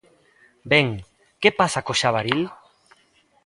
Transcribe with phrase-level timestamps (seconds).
[0.71, 0.87] Ben,
[1.41, 2.41] ¿que pasa co xabaril?